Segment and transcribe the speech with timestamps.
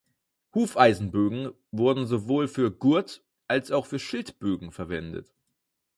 [0.55, 5.31] Hufeisenbögen wurden sowohl für Gurt- als auch für Schildbögen verwendet.